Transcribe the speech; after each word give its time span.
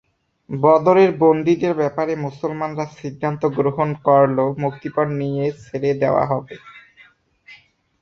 বদরের 0.49 1.09
বন্দীদের 1.23 1.73
ব্যাপারে 1.73 2.13
মুসলমানরা 2.25 2.85
সিদ্ধান্ত 2.99 3.41
গ্রহণ 3.57 3.89
করলো, 4.07 4.45
মুক্তিপণ 4.63 5.07
নিয়ে 5.21 5.45
ছেড়ে 5.63 5.91
দেওয়া 6.01 6.23
হবে। 6.31 6.55